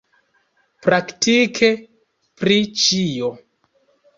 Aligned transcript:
Praktike 0.85 1.69
pri 2.41 2.59
ĉio. 2.85 3.33